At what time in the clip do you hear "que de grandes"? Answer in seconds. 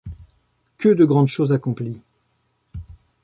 0.79-1.27